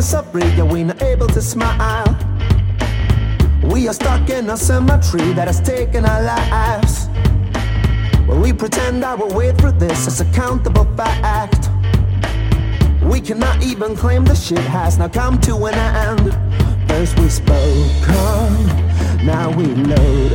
[0.00, 2.08] misery, yeah, we not able to smile.
[3.62, 7.08] We are stuck in a cemetery that has taken our lives.
[8.26, 11.68] Well, we pretend our way through this is a countable fact.
[13.02, 16.32] We cannot even claim the shit has now come to an end.
[16.88, 18.08] First we spoke,
[19.22, 20.29] now we load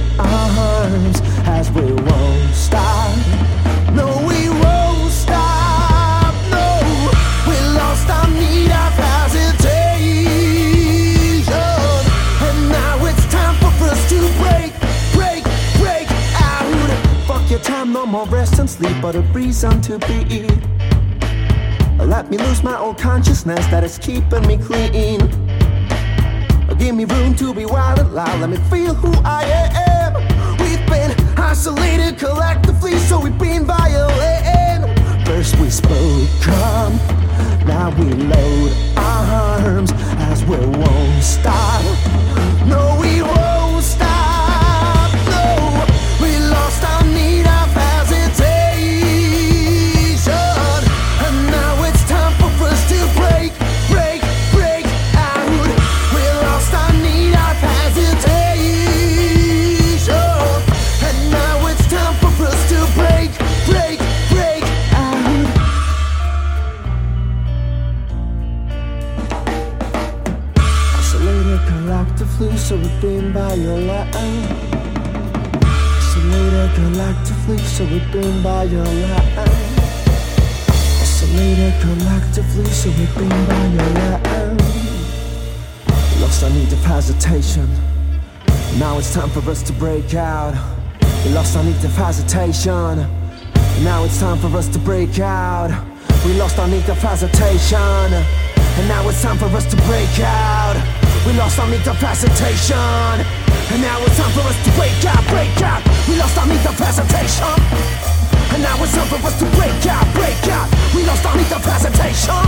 [18.76, 20.48] sleep, but a reason to be.
[21.98, 25.20] Let me lose my old consciousness that is keeping me clean.
[26.78, 28.42] Give me room to be wild and loud.
[28.42, 29.44] Let me feel who I
[29.94, 30.14] am.
[30.60, 35.00] We've been isolated collectively, so we've been violent.
[35.26, 36.98] First we spoke, come.
[37.66, 39.92] Now we load arms
[40.30, 41.55] as we won't stop.
[71.68, 74.16] Collectively, so we've been by your light.
[75.64, 79.38] Isolated collectively, so we've been by your light.
[81.02, 84.22] Isolated collectively, so we've been by your light.
[85.88, 87.70] We lost our need of hesitation.
[88.80, 90.54] Now it's time for us to break out.
[91.24, 93.08] We lost our need of hesitation.
[93.84, 95.72] Now it's time for us to break out.
[96.26, 97.78] We lost our need of hesitation.
[97.78, 101.05] And now it's time for us to break out.
[101.26, 102.78] We lost our hesitation.
[103.74, 105.82] And now it's time for us to break out, break out.
[106.08, 107.58] We lost our hesitation.
[108.54, 110.70] And now it's time for us to break out, break out.
[110.94, 112.46] We lost our hesitation.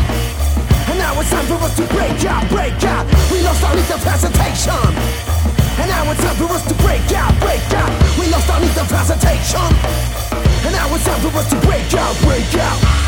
[0.93, 3.05] And now it's time for us to break out, break out.
[3.33, 4.93] We lost our hesitation.
[5.81, 7.91] And now it's time for us to break out, break out.
[8.19, 9.73] We lost our hesitation.
[10.69, 13.06] And now it's time for us to break out, break out.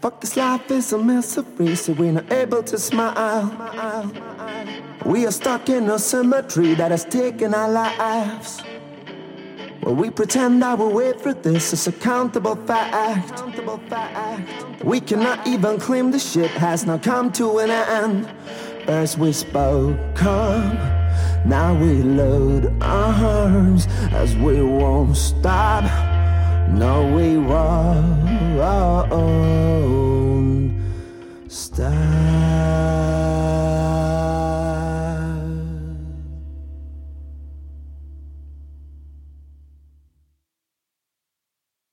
[0.00, 3.50] Fuck this life is a misery, so we're not able to smile.
[5.04, 8.62] We are stuck in a cemetery that has taken our lives.
[9.82, 13.42] Well, we pretend our way for this is a countable fact.
[14.84, 18.30] We cannot even claim the shit has now come to an end.
[18.86, 20.76] First we spoke, come.
[21.44, 25.82] Now we load arms as we won't stop.
[26.70, 28.28] No, we won't